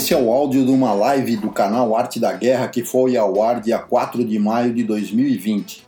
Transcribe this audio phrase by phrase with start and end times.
[0.00, 3.42] esse é o áudio de uma live do canal Arte da Guerra que foi ao
[3.42, 5.86] ar dia 4 de maio de 2020.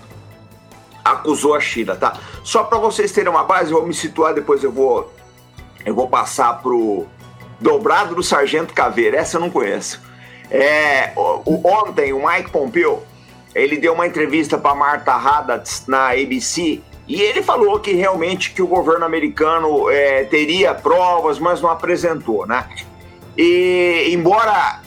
[1.05, 2.17] acusou a China, tá?
[2.43, 5.13] Só para vocês terem uma base, eu vou me situar, depois eu vou
[5.85, 7.07] eu vou passar pro
[7.61, 9.19] dobrado do Sargento Caveira.
[9.19, 10.01] Essa eu não conheço.
[10.55, 13.03] É, o, ontem o Mike Pompeo
[13.55, 18.61] ele deu uma entrevista para Marta Haddad na ABC e ele falou que realmente que
[18.61, 22.69] o governo americano é, teria provas, mas não apresentou, né?
[23.37, 24.81] E embora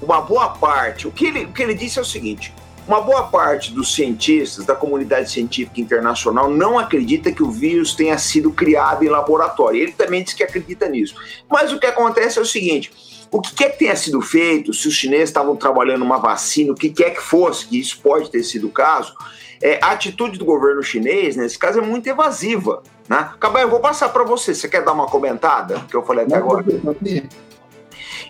[0.00, 2.52] uma boa parte, o que ele, o que ele disse é o seguinte:
[2.86, 8.18] uma boa parte dos cientistas da comunidade científica internacional não acredita que o vírus tenha
[8.18, 9.80] sido criado em laboratório.
[9.80, 11.14] Ele também diz que acredita nisso.
[11.48, 12.92] Mas o que acontece é o seguinte:
[13.30, 16.74] o que quer que tenha sido feito, se os chineses estavam trabalhando uma vacina, o
[16.74, 19.14] que quer que fosse, que isso pode ter sido o caso,
[19.62, 22.82] é, a atitude do governo chinês, nesse caso, é muito evasiva.
[23.08, 23.30] Né?
[23.38, 24.54] Cabal, eu vou passar para você.
[24.54, 25.80] Você quer dar uma comentada?
[25.88, 26.64] Que eu falei até agora.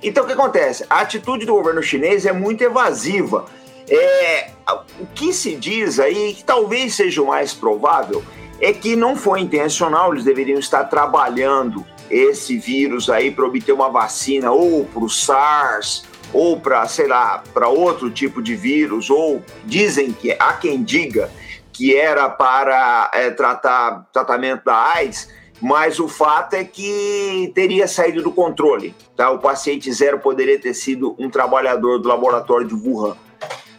[0.02, 0.84] Então, o que acontece?
[0.90, 3.46] A atitude do governo chinês é muito evasiva.
[3.94, 4.50] É,
[4.98, 8.24] o que se diz aí, que talvez seja o mais provável,
[8.58, 13.90] é que não foi intencional, eles deveriam estar trabalhando esse vírus aí para obter uma
[13.90, 19.42] vacina ou para o SARS ou para, sei lá, para outro tipo de vírus, ou
[19.64, 21.30] dizem que há quem diga
[21.72, 25.28] que era para é, tratar tratamento da AIDS,
[25.60, 28.94] mas o fato é que teria saído do controle.
[29.16, 29.30] Tá?
[29.30, 33.16] O paciente zero poderia ter sido um trabalhador do laboratório de Wuhan,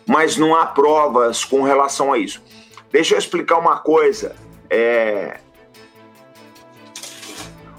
[0.07, 2.41] mas não há provas com relação a isso.
[2.91, 4.35] Deixa eu explicar uma coisa.
[4.69, 5.39] É,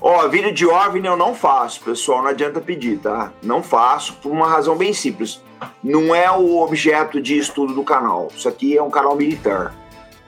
[0.07, 3.33] Ó, vídeo de OVNI eu não faço, pessoal, não adianta pedir, tá?
[3.43, 5.43] Não faço por uma razão bem simples.
[5.83, 8.29] Não é o objeto de estudo do canal.
[8.37, 9.75] Isso aqui é um canal militar.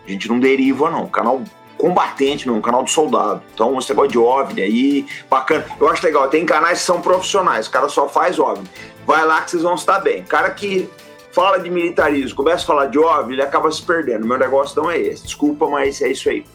[0.02, 1.06] A gente não deriva, não.
[1.06, 1.42] Canal
[1.76, 3.42] combatente, não, canal de soldado.
[3.52, 5.66] Então, esse negócio de OVNI aí, bacana.
[5.78, 8.66] Eu acho legal, tem canais que são profissionais, o cara só faz OVNI.
[9.06, 10.22] Vai lá que vocês vão estar bem.
[10.24, 10.88] Cara que
[11.36, 14.26] fala de militarismo, começa a falar de OVNI, ele acaba se perdendo.
[14.26, 15.24] Meu negócio não é esse.
[15.24, 16.46] Desculpa, mas é isso aí.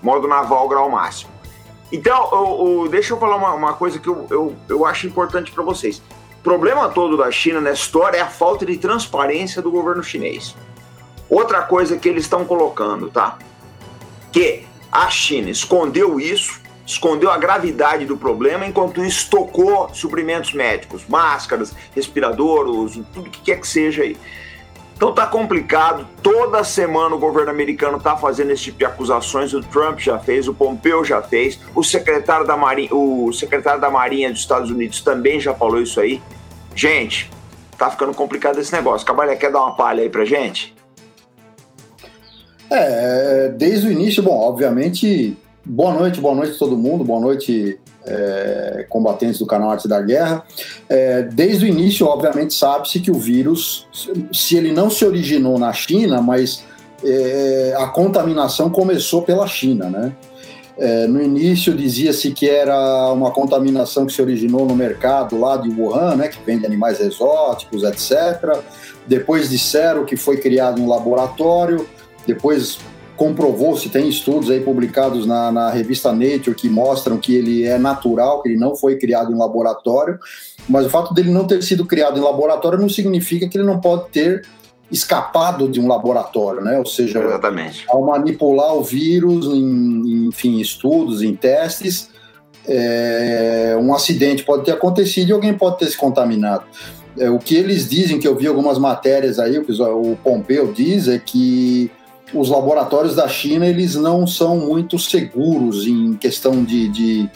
[0.00, 1.30] Modo naval, grau máximo.
[1.92, 5.52] Então, o, o, deixa eu falar uma, uma coisa que eu, eu, eu acho importante
[5.52, 5.98] para vocês.
[6.38, 10.56] O problema todo da China nessa história é a falta de transparência do governo chinês.
[11.28, 13.36] Outra coisa que eles estão colocando, tá?
[14.32, 21.04] Que a China escondeu isso, escondeu a gravidade do problema, enquanto isso tocou suprimentos médicos,
[21.08, 24.16] máscaras, respiradores, tudo que quer que seja aí.
[25.02, 26.06] Então tá complicado.
[26.22, 29.52] Toda semana o governo americano tá fazendo esse tipo de acusações.
[29.52, 33.90] O Trump já fez, o Pompeo já fez, o secretário da Marinha, o secretário da
[33.90, 36.22] Marinha dos Estados Unidos também já falou isso aí.
[36.74, 37.28] Gente,
[37.76, 39.04] tá ficando complicado esse negócio.
[39.04, 40.72] Cabalé, quer dar uma palha aí pra gente?
[42.70, 47.78] É, desde o início, bom, obviamente, boa noite, boa noite a todo mundo, boa noite
[48.04, 50.44] é, combatentes do canal Arte da Guerra.
[50.88, 53.86] É, desde o início, obviamente, sabe-se que o vírus,
[54.32, 56.64] se ele não se originou na China, mas
[57.04, 60.12] é, a contaminação começou pela China, né?
[60.78, 65.68] É, no início dizia-se que era uma contaminação que se originou no mercado lá de
[65.68, 68.58] Wuhan, né, que vende animais exóticos, etc.
[69.06, 71.86] Depois disseram que foi criado em laboratório.
[72.26, 72.78] Depois
[73.22, 78.42] comprovou-se, tem estudos aí publicados na, na, revista Nature que mostram que ele é natural,
[78.42, 80.18] que ele não foi criado em laboratório,
[80.68, 83.78] mas o fato dele não ter sido criado em laboratório não significa que ele não
[83.78, 84.44] pode ter
[84.90, 86.76] escapado de um laboratório, né?
[86.80, 87.84] Ou seja, Exatamente.
[87.88, 92.08] ao manipular o vírus em, enfim, estudos, em testes,
[92.66, 96.64] é, um acidente pode ter acontecido e alguém pode ter se contaminado.
[97.16, 100.72] É, o que eles dizem, que eu vi algumas matérias aí, o que o Pompeu
[100.72, 101.88] diz, é que
[102.34, 107.30] os laboratórios da China eles não são muito seguros em questão de, de,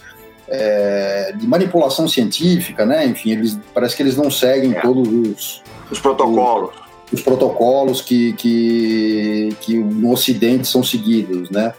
[0.48, 3.04] é, de manipulação científica, né?
[3.06, 4.80] Enfim, eles parece que eles não seguem é.
[4.80, 6.70] todos os, os protocolos.
[7.12, 11.72] Os, os, protocolos que, que, que no Ocidente são seguidos, né?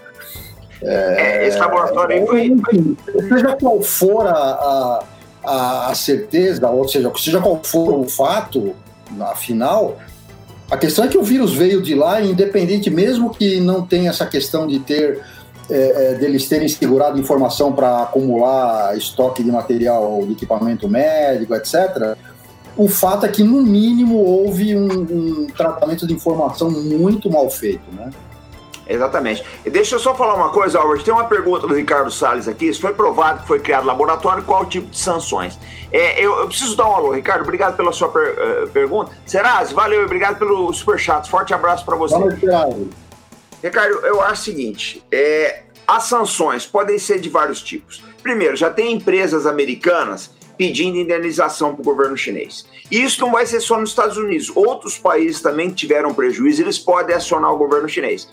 [0.82, 3.28] É, é esse laboratório foi, foi...
[3.30, 5.04] Seja qual for a,
[5.44, 8.76] a, a certeza, ou seja, seja qual for o fato,
[9.22, 9.98] afinal,
[10.70, 14.26] A questão é que o vírus veio de lá, independente, mesmo que não tenha essa
[14.26, 15.22] questão de ter
[15.70, 22.18] é, é, deles terem segurado informação para acumular estoque de material de equipamento médico, etc.
[22.76, 27.84] O fato é que, no mínimo, houve um, um tratamento de informação muito mal feito,
[27.92, 28.10] né?
[28.88, 29.44] Exatamente.
[29.66, 31.04] E deixa eu só falar uma coisa, Albert.
[31.04, 32.74] Tem uma pergunta do Ricardo Salles aqui.
[32.74, 35.60] Se foi provado que foi criado laboratório, qual o tipo de sanções?
[35.92, 37.42] É, eu, eu, preciso dar um alô, Ricardo.
[37.42, 39.12] Obrigado pela sua per, uh, pergunta.
[39.26, 41.30] Serás, valeu, obrigado pelo superchat.
[41.30, 42.18] Forte abraço para você.
[42.18, 42.90] Valeu,
[43.64, 48.04] Ricardo, eu acho o seguinte: é, as sanções podem ser de vários tipos.
[48.22, 52.66] Primeiro, já tem empresas americanas pedindo indenização para o governo chinês.
[52.90, 54.52] E isso não vai ser só nos Estados Unidos.
[54.56, 58.28] Outros países também que tiveram prejuízo, eles podem acionar o governo chinês.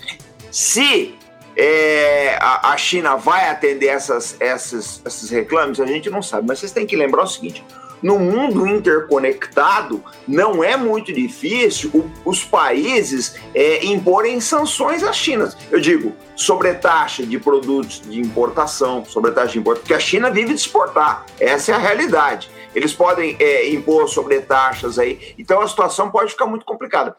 [0.54, 1.18] Se
[1.56, 6.46] é, a, a, China vai atender essas, essas, esses reclames, a gente não sabe.
[6.46, 7.64] Mas vocês têm que lembrar o seguinte:
[8.00, 15.52] no mundo interconectado, não é muito difícil o, os países é, imporem sanções à China.
[15.72, 20.30] Eu digo, sobre taxa de produtos de importação, sobre taxa de importação, porque a China
[20.30, 21.26] vive de exportar.
[21.40, 22.48] Essa é a realidade.
[22.72, 25.34] Eles podem é, impor sobre taxas aí.
[25.36, 27.16] Então a situação pode ficar muito complicada.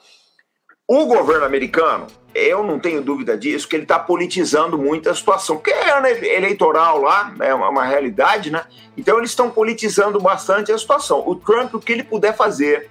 [0.88, 5.56] O governo americano, eu não tenho dúvida disso, que ele está politizando muito a situação,
[5.56, 8.66] porque é ano eleitoral lá, é uma, realidade, né?
[8.98, 11.24] Então eles estão politizando bastante a situação.
[11.26, 12.90] O Trump, o que ele puder fazer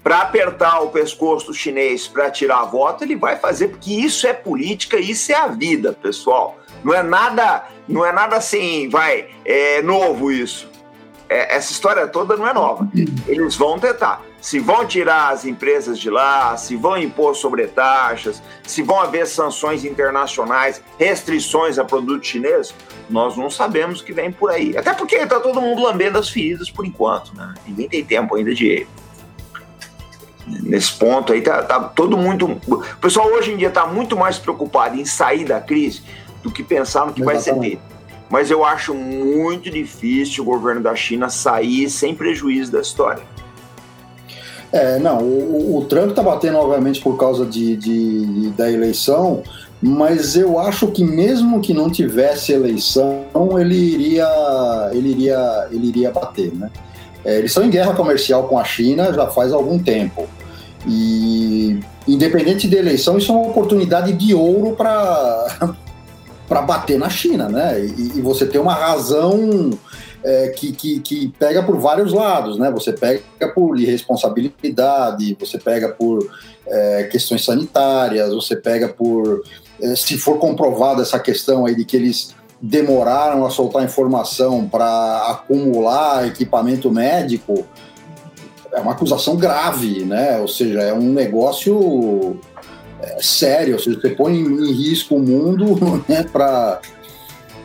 [0.00, 4.26] para apertar o pescoço do chinês para tirar a voto, ele vai fazer, porque isso
[4.26, 6.56] é política, isso é a vida, pessoal.
[6.84, 10.70] Não é nada, não é nada assim, vai, é novo isso.
[11.28, 12.88] É, essa história toda não é nova.
[13.26, 18.82] Eles vão tentar se vão tirar as empresas de lá, se vão impor sobretaxas, se
[18.82, 22.74] vão haver sanções internacionais, restrições a produtos chineses,
[23.08, 24.76] nós não sabemos o que vem por aí.
[24.76, 27.54] Até porque está todo mundo lambendo as feridas por enquanto, né?
[27.66, 28.86] Ninguém tem tempo ainda de.
[30.46, 32.60] Nesse ponto aí, tá, tá todo mundo.
[32.66, 36.02] O pessoal hoje em dia está muito mais preocupado em sair da crise
[36.42, 37.44] do que pensar no que Exatamente.
[37.44, 37.82] vai ser feito.
[38.28, 43.22] Mas eu acho muito difícil o governo da China sair sem prejuízo da história.
[44.72, 49.42] É, não, o, o Trump está batendo, obviamente, por causa de, de, da eleição,
[49.82, 53.24] mas eu acho que mesmo que não tivesse eleição,
[53.58, 56.70] ele iria, ele iria, ele iria bater, né?
[57.24, 60.26] É, eles estão em guerra comercial com a China já faz algum tempo.
[60.86, 65.76] E independente da eleição, isso é uma oportunidade de ouro para
[66.48, 67.80] para bater na China, né?
[67.80, 69.70] E, e você tem uma razão
[70.22, 72.70] é, que, que, que, pega por vários lados, né?
[72.70, 76.30] Você pega por irresponsabilidade, você pega por
[76.66, 79.42] é, questões sanitárias, você pega por.
[79.80, 85.30] É, se for comprovada essa questão aí de que eles demoraram a soltar informação para
[85.30, 87.66] acumular equipamento médico,
[88.72, 90.38] é uma acusação grave, né?
[90.38, 92.38] Ou seja, é um negócio
[93.00, 96.80] é, sério, ou seja, você põe em risco o mundo né, para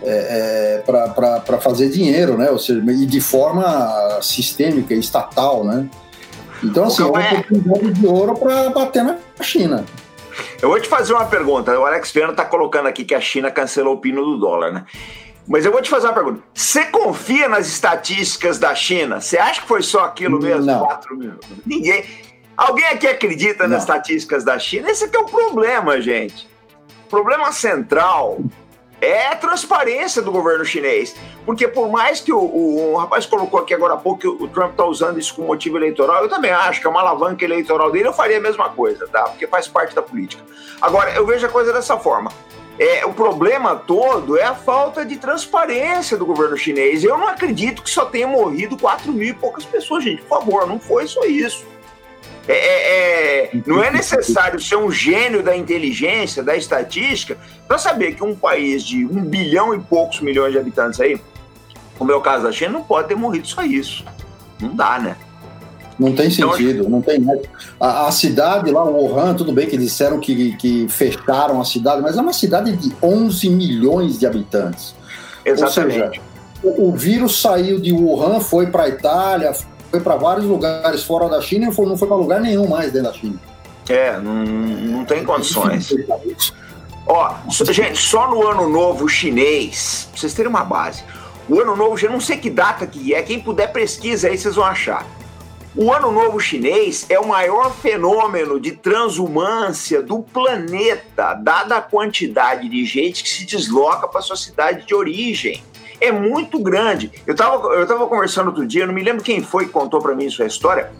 [0.06, 2.50] é, é, para fazer dinheiro, né?
[2.52, 5.88] Ou seja, e de forma sistêmica, estatal, né?
[6.64, 9.86] Então, assim, é uma oportunidade de ouro para bater na China.
[10.62, 11.78] Eu vou te fazer uma pergunta.
[11.78, 14.86] O Alex Viana está colocando aqui que a China cancelou o pino do dólar, né?
[15.48, 16.42] Mas eu vou te fazer uma pergunta.
[16.54, 19.22] Você confia nas estatísticas da China?
[19.22, 20.66] Você acha que foi só aquilo mesmo?
[20.66, 20.80] Não.
[20.80, 21.34] 4 mil?
[21.66, 22.04] Ninguém.
[22.58, 23.72] Alguém aqui acredita Não.
[23.72, 24.90] nas estatísticas da China?
[24.90, 26.48] Esse aqui é o problema, gente.
[27.06, 28.40] O problema central
[29.06, 31.16] é a transparência do governo chinês.
[31.46, 34.48] Porque por mais que o, o, o rapaz colocou aqui agora há pouco que o
[34.48, 37.92] Trump está usando isso como motivo eleitoral, eu também acho que é uma alavanca eleitoral
[37.92, 39.24] dele, eu faria a mesma coisa, tá?
[39.24, 40.44] Porque faz parte da política.
[40.82, 42.32] Agora, eu vejo a coisa dessa forma.
[42.78, 47.04] É, o problema todo é a falta de transparência do governo chinês.
[47.04, 50.22] Eu não acredito que só tenha morrido 4 mil e poucas pessoas, gente.
[50.24, 51.66] Por favor, não foi só isso.
[52.48, 57.38] É, é, é, não é necessário ser um gênio da inteligência, da estatística,
[57.68, 61.20] para saber que um país de um bilhão e poucos milhões de habitantes aí,
[61.98, 64.06] como é o caso da China, não pode ter morrido só isso.
[64.60, 65.16] Não dá, né?
[65.98, 67.26] Não tem então, sentido, então, não tem.
[67.80, 72.02] A, a, cidade lá, o Wuhan, tudo bem que disseram que, que fecharam a cidade,
[72.02, 74.94] mas é uma cidade de 11 milhões de habitantes.
[75.46, 76.02] Exatamente.
[76.02, 76.22] Ou seja,
[76.62, 79.54] o, o vírus saiu de Wuhan, foi para a Itália,
[79.96, 83.12] foi para vários lugares fora da China e não foi, para lugar nenhum mais dentro
[83.12, 83.40] da China.
[83.88, 85.94] É, não, não tem condições.
[87.08, 91.04] Ó, gente, só no ano novo chinês, pra vocês terem uma base.
[91.48, 94.56] O ano novo, eu não sei que data que é, quem puder pesquisa aí, vocês
[94.56, 95.06] vão achar.
[95.76, 102.68] O ano novo chinês é o maior fenômeno de transumância do planeta, dada a quantidade
[102.68, 105.64] de gente que se desloca para sua cidade de origem
[106.00, 107.12] é muito grande.
[107.26, 110.16] Eu estava eu tava conversando outro dia, não me lembro quem foi que contou para
[110.16, 110.92] mim sua história.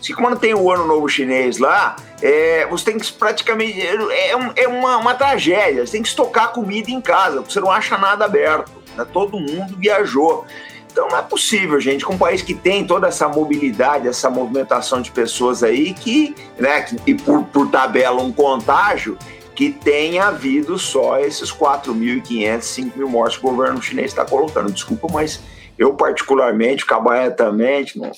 [0.00, 3.80] Se quando tem o ano novo chinês lá, é, você tem que praticamente.
[3.80, 5.84] É, é uma, uma tragédia.
[5.84, 8.70] Você tem que estocar comida em casa, porque você não acha nada aberto.
[8.96, 9.04] Né?
[9.12, 10.46] Todo mundo viajou.
[10.90, 15.00] Então não é possível, gente, com um país que tem toda essa mobilidade, essa movimentação
[15.00, 19.16] de pessoas aí, que, né, que, e por, por tabela um contágio,
[19.58, 24.70] que tenha havido só esses 4.500, 5 mil mortes que o governo chinês está colocando.
[24.70, 25.40] Desculpa, mas
[25.76, 28.12] eu particularmente, o Cabaé também, não,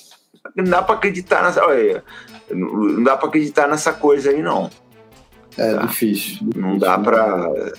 [0.55, 2.03] não dá para acreditar nessa, olha,
[2.51, 4.69] não dá para acreditar nessa coisa aí não.
[5.57, 5.81] É tá?
[5.87, 6.61] difícil, difícil.
[6.61, 7.73] Não dá para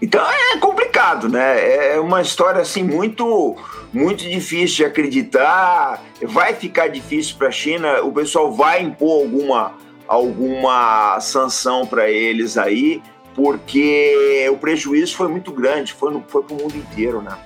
[0.00, 1.94] então é complicado, né?
[1.94, 3.56] É uma história assim muito
[3.92, 6.00] muito difícil de acreditar.
[6.22, 8.02] Vai ficar difícil para a China.
[8.02, 9.74] O pessoal vai impor alguma
[10.10, 13.00] alguma sanção para eles aí,
[13.32, 17.38] porque o prejuízo foi muito grande, foi no, foi para o mundo inteiro, né?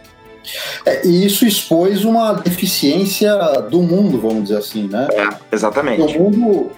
[0.86, 3.36] É, e isso expôs uma deficiência
[3.70, 5.06] do mundo, vamos dizer assim, né?
[5.12, 6.16] É, exatamente.
[6.16, 6.72] O mundo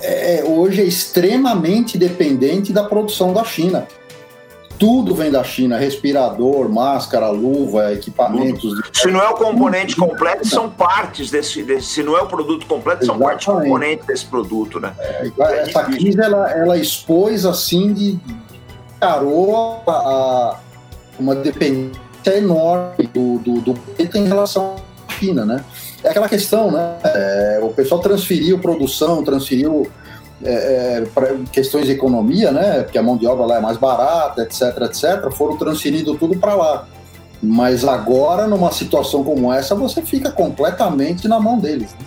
[0.00, 3.86] é, hoje é extremamente dependente da produção da China.
[4.84, 8.74] Tudo vem da China: respirador, máscara, luva, equipamentos.
[8.92, 11.86] Se não é o componente completo, são partes desse, desse.
[11.86, 14.92] Se não é o produto completo, são partes componentes desse produto, né?
[14.98, 18.18] É, é essa crise ela, ela expôs assim de
[19.00, 20.60] carou a
[21.18, 24.76] uma dependência enorme do, do, do em relação
[25.08, 25.64] à China, né?
[26.02, 26.96] É aquela questão, né?
[27.04, 29.90] É, o pessoal transferiu produção, transferiu
[30.44, 31.06] é, é
[31.50, 32.82] questões de economia, né?
[32.82, 36.54] Porque a mão de obra lá é mais barata, etc, etc, foram transferindo tudo para
[36.54, 36.86] lá.
[37.42, 41.92] Mas agora, numa situação como essa, você fica completamente na mão deles.
[41.92, 42.06] Né?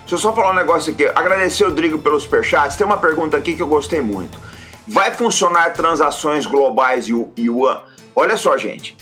[0.00, 1.06] Deixa eu só falar um negócio aqui.
[1.06, 2.76] Agradecer o Rodrigo pelos superchats.
[2.76, 4.38] Tem uma pergunta aqui que eu gostei muito.
[4.86, 7.80] Vai funcionar transações globais e Yuan?
[8.14, 8.96] Olha só, gente.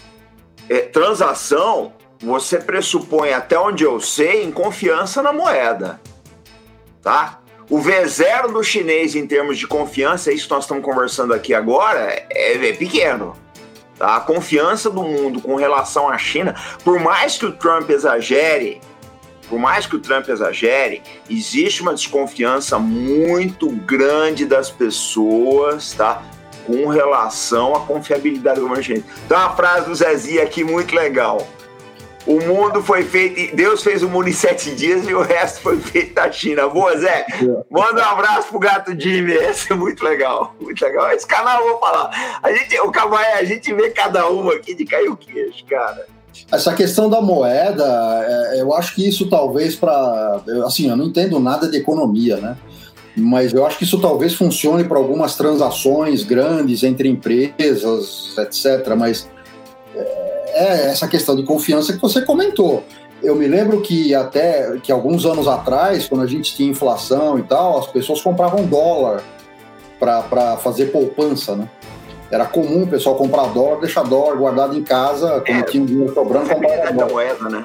[0.69, 6.01] É, transação, você pressupõe, até onde eu sei, em confiança na moeda.
[7.03, 7.38] Tá?
[7.71, 11.53] O V0 do chinês em termos de confiança, é isso que nós estamos conversando aqui
[11.53, 13.37] agora, é, é pequeno.
[13.99, 14.17] Tá?
[14.17, 18.81] A confiança do mundo com relação à China, por mais que o Trump exagere,
[19.51, 26.23] por mais que o Trump exagere, existe uma desconfiança muito grande das pessoas, tá?
[26.67, 29.05] Com relação à confiabilidade do governo chinês.
[29.27, 31.47] Tem uma frase do Zezinho aqui muito legal.
[32.29, 35.79] O mundo foi feito, Deus fez o mundo em sete dias e o resto foi
[35.81, 36.69] feito da China.
[36.69, 37.25] Boa, Zé.
[37.71, 39.33] Manda um abraço pro gato Jimmy.
[39.33, 40.55] Esse é muito legal.
[40.61, 41.11] Muito legal.
[41.11, 42.39] Esse canal eu vou falar.
[42.43, 46.05] A gente, o Cabaé, a gente vê cada uma aqui de cair o queixo, cara.
[46.53, 47.83] Essa questão da moeda,
[48.53, 50.43] é, eu acho que isso talvez para.
[50.67, 52.59] Assim, eu não entendo nada de economia, né?
[53.17, 58.95] Mas eu acho que isso talvez funcione para algumas transações grandes entre empresas, etc.
[58.95, 59.27] Mas
[60.53, 62.85] é essa questão de confiança que você comentou.
[63.23, 67.43] Eu me lembro que até que alguns anos atrás, quando a gente tinha inflação e
[67.43, 69.23] tal, as pessoas compravam dólar
[69.99, 71.69] para fazer poupança, né?
[72.31, 76.13] Era comum o pessoal comprar dólar, deixar dólar guardado em casa, quando é, tinha dinheiro
[76.13, 77.11] sobrando, comprava dólar.
[77.11, 77.65] moeda, né?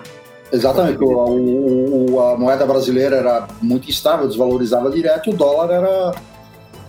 [0.52, 6.12] Exatamente, o, o, a moeda brasileira era muito instável, desvalorizava direto, e o dólar era,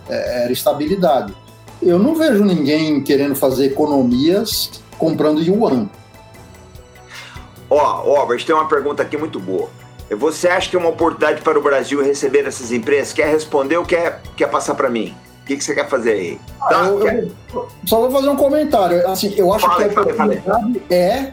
[0.09, 1.33] é, era estabilidade.
[1.81, 5.89] Eu não vejo ninguém querendo fazer economias comprando yuan.
[7.69, 9.69] Ó, oh, Robert, tem uma pergunta aqui muito boa.
[10.09, 13.11] Você acha que é uma oportunidade para o Brasil receber essas empresas?
[13.11, 15.15] Quer responder ou quer, quer passar para mim?
[15.41, 16.39] O que, que, você quer fazer aí?
[16.61, 17.27] Ah, tá, eu, quer...
[17.53, 19.07] eu, só vou fazer um comentário.
[19.07, 21.31] Assim, eu acho fale, que a oportunidade é,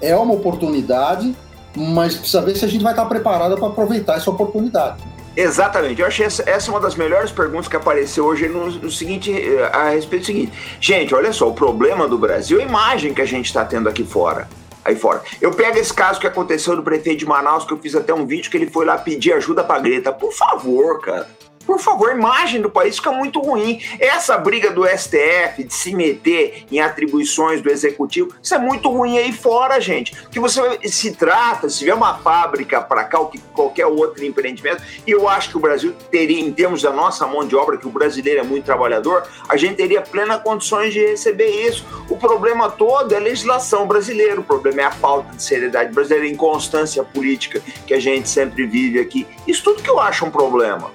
[0.00, 1.36] é uma oportunidade,
[1.76, 5.02] mas precisa ver se a gente vai estar preparado para aproveitar essa oportunidade.
[5.36, 6.00] Exatamente.
[6.00, 9.70] Eu achei essa, essa uma das melhores perguntas que apareceu hoje no, no, seguinte, eh,
[9.72, 10.52] a respeito do seguinte.
[10.80, 13.88] Gente, olha só, o problema do Brasil é a imagem que a gente está tendo
[13.88, 14.48] aqui fora.
[14.84, 15.22] Aí fora.
[15.40, 18.26] Eu pego esse caso que aconteceu do prefeito de Manaus, que eu fiz até um
[18.26, 20.12] vídeo que ele foi lá pedir ajuda pra Greta.
[20.12, 21.28] Por favor, cara.
[21.66, 23.80] Por favor, imagem do país fica muito ruim.
[23.98, 29.18] Essa briga do STF de se meter em atribuições do executivo, isso é muito ruim
[29.18, 30.14] aí fora, gente.
[30.30, 34.82] Que você se trata, se vê uma fábrica para cá ou que qualquer outro empreendimento,
[35.06, 37.86] e eu acho que o Brasil teria, em termos da nossa mão de obra, que
[37.86, 41.84] o brasileiro é muito trabalhador, a gente teria plenas condições de receber isso.
[42.08, 46.26] O problema todo é a legislação brasileira, o problema é a falta de seriedade brasileira,
[46.26, 49.26] a inconstância política que a gente sempre vive aqui.
[49.46, 50.90] Isso tudo que eu acho um problema.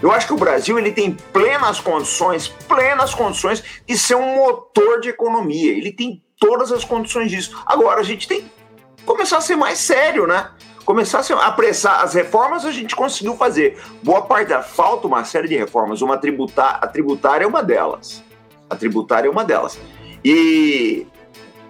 [0.00, 5.00] Eu acho que o Brasil ele tem plenas condições, plenas condições de ser um motor
[5.00, 5.72] de economia.
[5.72, 7.60] Ele tem todas as condições disso.
[7.66, 10.50] Agora a gente tem que começar a ser mais sério, né?
[10.84, 13.78] Começar a ser, apressar as reformas a gente conseguiu fazer.
[14.02, 16.00] Boa parte da falta uma série de reformas.
[16.00, 18.22] Uma tributar, a tributária é uma delas.
[18.70, 19.78] A tributária é uma delas.
[20.24, 21.06] E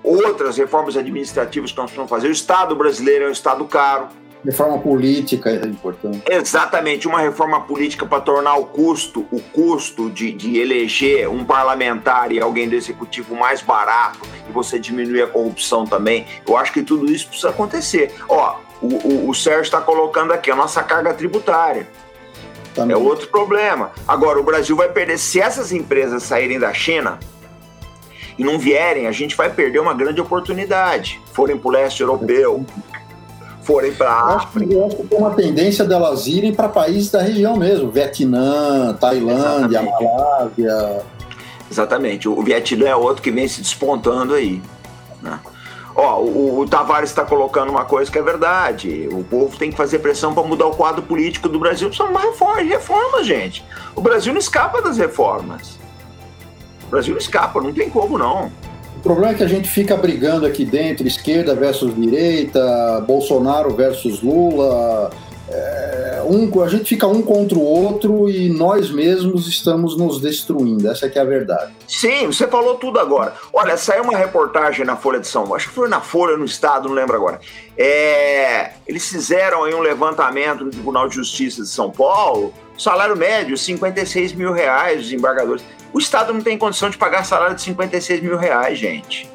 [0.03, 2.29] outras reformas administrativas que nós precisamos fazer.
[2.29, 4.09] O Estado brasileiro é um Estado caro
[4.45, 6.23] Reforma política é importante.
[6.31, 12.31] Exatamente, uma reforma política para tornar o custo, o custo de, de eleger um parlamentar
[12.31, 16.25] e alguém do executivo mais barato e você diminuir a corrupção também.
[16.47, 18.15] Eu acho que tudo isso precisa acontecer.
[18.29, 21.89] Ó, o, o, o Sérgio está colocando aqui a nossa carga tributária.
[22.75, 22.95] Também.
[22.95, 23.91] É outro problema.
[24.07, 27.19] Agora, o Brasil vai perder, se essas empresas saírem da China
[28.39, 31.21] e não vierem, a gente vai perder uma grande oportunidade.
[31.33, 32.65] Forem para o leste europeu,
[33.69, 34.73] forem para a África.
[34.73, 39.83] Eu acho que tem uma tendência delas irem para países da região mesmo, Vietnã, Tailândia,
[39.83, 40.05] Exatamente.
[40.05, 41.03] Malásia.
[41.71, 44.63] Exatamente, o Vietnã é outro que vem se despontando aí.
[45.21, 45.39] Né?
[45.95, 49.07] Ó, o, o Tavares está colocando uma coisa que é verdade.
[49.13, 51.89] O povo tem que fazer pressão para mudar o quadro político do Brasil.
[51.89, 53.63] Precisa de uma reforma, reforma, gente.
[53.95, 55.79] O Brasil não escapa das reformas.
[56.87, 58.51] O Brasil não escapa, não tem como não.
[59.09, 64.21] O problema é que a gente fica brigando aqui dentro, esquerda versus direita, Bolsonaro versus
[64.21, 65.11] Lula.
[65.49, 70.91] É, um, a gente fica um contra o outro e nós mesmos estamos nos destruindo.
[70.91, 71.73] Essa é que é a verdade.
[71.89, 73.33] Sim, você falou tudo agora.
[73.51, 76.45] Olha, saiu uma reportagem na Folha de São Paulo, acho que foi na Folha, no
[76.45, 77.41] Estado, não lembro agora.
[77.79, 83.57] É, eles fizeram aí um levantamento no Tribunal de Justiça de São Paulo, salário médio,
[83.57, 85.65] 56 mil reais, os embargadores.
[85.93, 89.29] O Estado não tem condição de pagar salário de 56 mil reais, gente.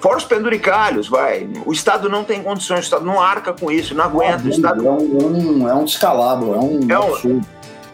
[0.00, 1.48] Fora os penduricalhos, vai.
[1.64, 4.44] O Estado não tem condições, o Estado não arca com isso, não aguenta.
[4.44, 4.86] o Estado...
[4.86, 7.40] é, um, é um descalabro, é um é um,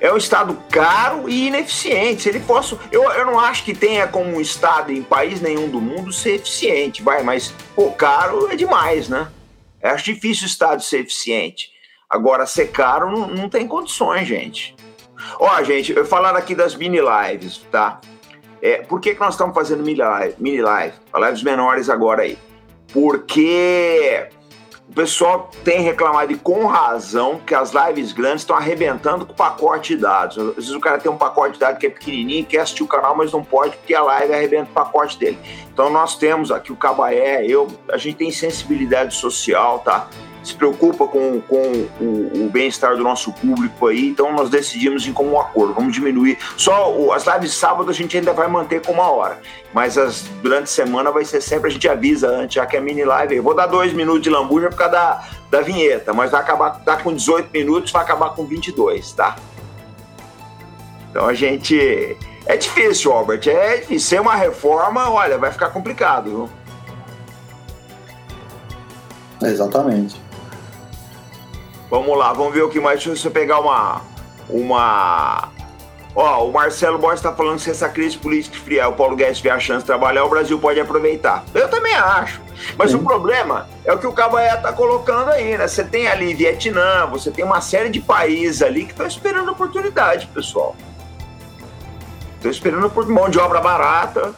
[0.00, 2.22] É um Estado caro e ineficiente.
[2.22, 2.76] Se ele fosse.
[2.90, 6.34] Eu, eu não acho que tenha como um Estado em país nenhum do mundo ser
[6.34, 9.28] eficiente, vai, mas pô, caro é demais, né?
[9.80, 11.70] Eu acho difícil o Estado ser eficiente.
[12.10, 14.76] Agora, ser caro não, não tem condições, gente.
[15.38, 18.00] Ó, gente, eu falando aqui das mini lives, tá?
[18.60, 20.94] É, por que, que nós estamos fazendo mini live, mini live?
[21.14, 22.38] Lives menores agora aí.
[22.92, 24.28] Porque
[24.92, 29.34] o pessoal tem reclamado e com razão que as lives grandes estão arrebentando com o
[29.34, 30.36] pacote de dados.
[30.36, 32.86] Às vezes o cara tem um pacote de dados que é pequenininho, quer assistir o
[32.86, 35.38] canal, mas não pode porque a live arrebenta o pacote dele.
[35.72, 40.08] Então nós temos aqui o Cabaé, eu, a gente tem sensibilidade social, tá?
[40.42, 41.62] Se preocupa com, com
[42.00, 46.38] o, o bem-estar do nosso público aí, então nós decidimos em comum acordo, vamos diminuir.
[46.56, 49.40] Só o, as lives de sábado a gente ainda vai manter com uma hora,
[49.72, 52.80] mas as, durante a semana vai ser sempre, a gente avisa antes, já que é
[52.80, 53.36] mini live.
[53.36, 56.82] Eu vou dar dois minutos de lambuja por causa da, da vinheta, mas vai acabar
[56.82, 59.36] tá com 18 minutos, vai acabar com 22, tá?
[61.10, 62.16] Então a gente.
[62.44, 64.08] É difícil, Albert, é difícil.
[64.08, 66.50] Ser uma reforma, olha, vai ficar complicado, viu?
[69.48, 70.20] Exatamente.
[71.92, 73.04] Vamos lá, vamos ver o que mais.
[73.04, 74.00] Deixa eu pegar uma.
[74.48, 75.50] Uma.
[76.16, 79.36] Ó, o Marcelo Borges está falando que se essa crise política esfriar o Paulo Guedes
[79.36, 81.44] tiver a chance de trabalhar, o Brasil pode aproveitar.
[81.52, 82.40] Eu também acho.
[82.78, 82.96] Mas Sim.
[82.96, 85.68] o problema é o que o Cabaé está colocando aí, né?
[85.68, 90.28] Você tem ali Vietnã, você tem uma série de países ali que estão esperando oportunidade,
[90.28, 90.74] pessoal.
[92.36, 94.34] Estão esperando por mão de obra barata,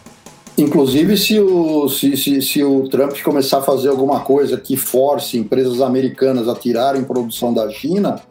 [0.56, 5.36] Inclusive, se o, se, se, se, o Trump começar a fazer alguma coisa que force
[5.36, 8.22] empresas americanas a tirarem produção da China,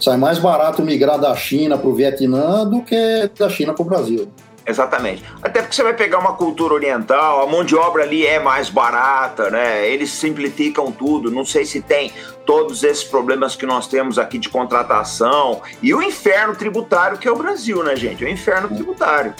[0.00, 3.84] sai mais barato migrar da China para o Vietnã do que da China para o
[3.84, 4.28] Brasil.
[4.66, 5.24] Exatamente.
[5.42, 8.68] Até porque você vai pegar uma cultura oriental, a mão de obra ali é mais
[8.68, 9.88] barata, né?
[9.88, 11.30] Eles simplificam tudo.
[11.30, 12.12] Não sei se tem
[12.44, 17.32] todos esses problemas que nós temos aqui de contratação e o inferno tributário que é
[17.32, 18.22] o Brasil, né, gente?
[18.22, 19.34] O inferno tributário.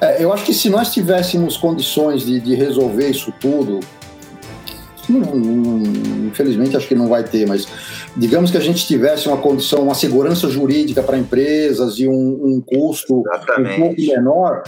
[0.00, 3.80] É, eu acho que se nós tivéssemos condições de, de resolver isso tudo,
[6.26, 7.66] infelizmente acho que não vai ter, mas
[8.16, 12.60] digamos que a gente tivesse uma condição, uma segurança jurídica para empresas e um, um
[12.60, 13.80] custo Exatamente.
[13.80, 14.62] um pouco menor,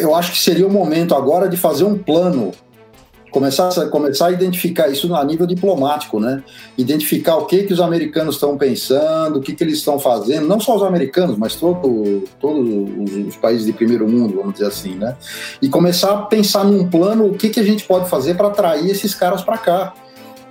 [0.00, 2.52] eu acho que seria o momento agora de fazer um plano
[3.38, 6.42] começar, começar a identificar isso a nível diplomático, né?
[6.76, 10.58] Identificar o que, que os americanos estão pensando, o que, que eles estão fazendo, não
[10.58, 12.68] só os americanos, mas todo, todos
[13.28, 15.16] os, países de primeiro mundo, vamos dizer assim, né?
[15.62, 18.90] E começar a pensar num plano, o que, que a gente pode fazer para atrair
[18.90, 19.94] esses caras para cá.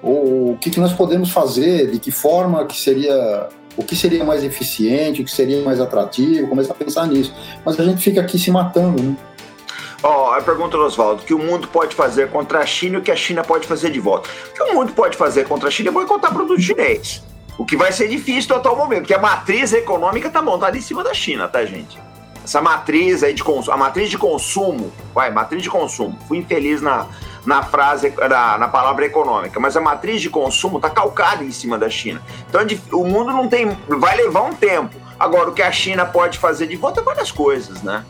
[0.01, 4.23] Ou o que, que nós podemos fazer, de que forma que seria o que seria
[4.23, 7.31] mais eficiente, o que seria mais atrativo, começar a pensar nisso.
[7.63, 9.15] Mas a gente fica aqui se matando, né?
[10.07, 12.99] Ó, oh, a pergunta do Oswaldo: que o mundo pode fazer contra a China e
[12.99, 14.29] o que a China pode fazer de volta?
[14.51, 17.21] O que o mundo pode fazer contra a China é boicotar produto chinês.
[17.57, 20.81] O que vai ser difícil no atual momento, porque a matriz econômica está montada em
[20.81, 21.99] cima da China, tá, gente?
[22.41, 26.17] Essa matriz aí de consumo, a matriz de consumo, vai, matriz de consumo.
[26.25, 27.07] Fui infeliz na,
[27.45, 31.77] na frase, na, na palavra econômica, mas a matriz de consumo está calcada em cima
[31.77, 32.21] da China.
[32.47, 32.61] Então
[32.97, 34.95] o mundo não tem, vai levar um tempo.
[35.19, 38.05] Agora, o que a China pode fazer de volta é várias coisas, né?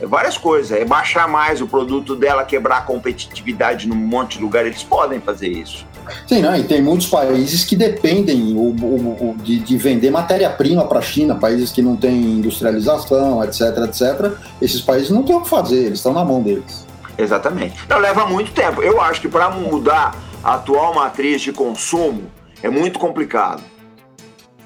[0.00, 4.44] É várias coisas, é baixar mais o produto dela, quebrar a competitividade num monte de
[4.44, 5.86] lugar, eles podem fazer isso.
[6.26, 10.86] Sim, não, e tem muitos países que dependem o, o, o de, de, vender matéria-prima
[10.86, 14.32] para a China, países que não têm industrialização, etc, etc.
[14.62, 16.86] Esses países não têm o que fazer, eles estão na mão deles.
[17.18, 17.76] Exatamente.
[17.88, 18.82] Não, leva muito tempo.
[18.82, 22.24] Eu acho que para mudar a atual matriz de consumo
[22.62, 23.62] é muito complicado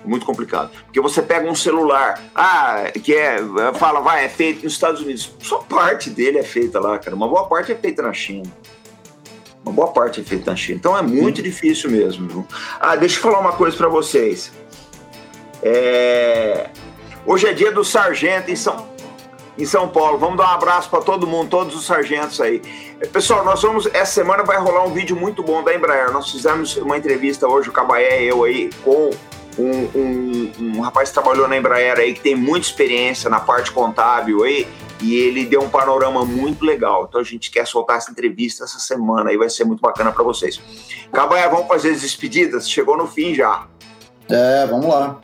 [0.05, 0.71] muito complicado.
[0.85, 3.39] Porque você pega um celular, ah, que é,
[3.75, 5.35] fala, vai, é feito nos Estados Unidos.
[5.41, 7.15] Só parte dele é feita lá, cara.
[7.17, 8.51] Uma boa parte é feita na China.
[9.65, 10.79] Uma boa parte é feita na China.
[10.79, 11.43] Então é muito Sim.
[11.43, 12.29] difícil mesmo.
[12.29, 12.47] Viu?
[12.81, 14.53] Ah, deixa eu falar uma coisa para vocês.
[15.63, 16.71] É...
[17.27, 18.89] Hoje é dia do sargento em São,
[19.59, 20.19] em São Paulo.
[20.19, 22.61] Vamos dar um abraço para todo mundo, todos os sargentos aí.
[23.13, 23.87] Pessoal, nós vamos.
[23.93, 26.11] Essa semana vai rolar um vídeo muito bom da Embraer.
[26.11, 29.11] Nós fizemos uma entrevista hoje, o Cabaé e eu aí, com
[29.61, 33.71] um, um, um, rapaz que trabalhou na Embraer aí, que tem muita experiência na parte
[33.73, 34.67] contábil aí,
[35.03, 37.07] e ele deu um panorama muito legal.
[37.09, 40.25] Então a gente quer soltar essa entrevista essa semana aí, vai ser muito bacana para
[40.25, 40.61] vocês.
[41.13, 42.69] Cabaia, vamos fazer as despedidas?
[42.69, 43.67] Chegou no fim já.
[44.29, 45.21] É, vamos lá.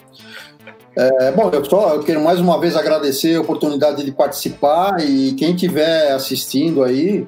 [0.96, 5.34] É, bom, eu, só, eu quero mais uma vez agradecer a oportunidade de participar e
[5.34, 7.26] quem estiver assistindo aí,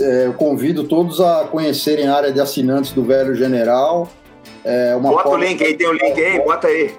[0.00, 4.08] é, eu convido todos a conhecerem a área de assinantes do Velho General.
[4.68, 6.92] É uma bota o link aí, tem o link aí, bota aí.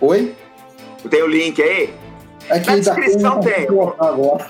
[0.00, 0.34] Oi?
[1.08, 1.94] Tem o link aí?
[2.48, 3.68] É na descrição tem.
[3.68, 4.46] Agora.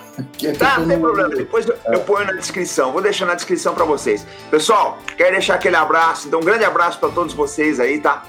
[0.58, 1.28] Tá, não tem problema.
[1.28, 1.94] Depois eu, é.
[1.94, 2.90] eu ponho na descrição.
[2.90, 4.26] Vou deixar na descrição para vocês.
[4.50, 6.26] Pessoal, quero deixar aquele abraço.
[6.26, 8.22] Então, um grande abraço para todos vocês aí, tá?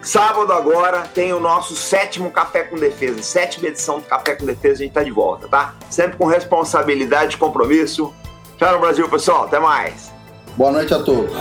[0.00, 4.76] Sábado agora tem o nosso sétimo Café com Defesa, sétima edição do Café com Defesa.
[4.76, 5.74] A gente tá de volta, tá?
[5.90, 8.12] Sempre com responsabilidade e compromisso.
[8.56, 9.44] Tchau no Brasil, pessoal.
[9.44, 10.10] Até mais.
[10.56, 11.32] Boa noite a todos.